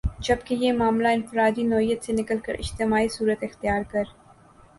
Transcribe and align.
جبکہ 0.19 0.53
یہ 0.55 0.71
معاملہ 0.73 1.07
انفرادی 1.07 1.63
نوعیت 1.63 2.03
سے 2.03 2.13
نکل 2.13 2.39
کر 2.39 2.55
اجتماعی 2.59 3.07
صورت 3.09 3.43
اختیار 3.43 3.81
کر 3.91 4.03